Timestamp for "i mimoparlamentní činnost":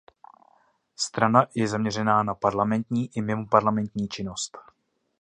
3.17-4.57